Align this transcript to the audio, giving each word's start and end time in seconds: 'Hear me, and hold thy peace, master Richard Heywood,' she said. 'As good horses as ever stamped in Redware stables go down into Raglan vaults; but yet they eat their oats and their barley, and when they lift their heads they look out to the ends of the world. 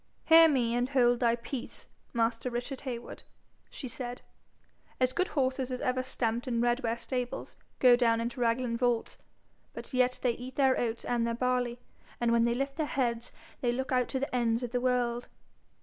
'Hear 0.25 0.47
me, 0.49 0.73
and 0.75 0.89
hold 0.89 1.19
thy 1.19 1.35
peace, 1.35 1.87
master 2.11 2.49
Richard 2.49 2.81
Heywood,' 2.81 3.21
she 3.69 3.87
said. 3.87 4.23
'As 4.99 5.13
good 5.13 5.27
horses 5.27 5.71
as 5.71 5.79
ever 5.79 6.01
stamped 6.01 6.47
in 6.47 6.59
Redware 6.59 6.97
stables 6.97 7.55
go 7.77 7.95
down 7.95 8.19
into 8.19 8.41
Raglan 8.41 8.77
vaults; 8.77 9.19
but 9.73 9.93
yet 9.93 10.17
they 10.23 10.31
eat 10.31 10.55
their 10.55 10.75
oats 10.75 11.05
and 11.05 11.27
their 11.27 11.35
barley, 11.35 11.77
and 12.19 12.31
when 12.31 12.41
they 12.41 12.55
lift 12.55 12.77
their 12.77 12.87
heads 12.87 13.31
they 13.59 13.71
look 13.71 13.91
out 13.91 14.07
to 14.07 14.19
the 14.19 14.35
ends 14.35 14.63
of 14.63 14.71
the 14.71 14.81
world. 14.81 15.27